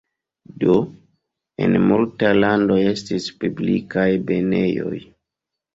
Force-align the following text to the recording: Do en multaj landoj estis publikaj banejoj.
Do 0.63 0.77
en 1.65 1.77
multaj 1.91 2.33
landoj 2.39 2.81
estis 2.95 3.29
publikaj 3.45 4.11
banejoj. 4.33 4.97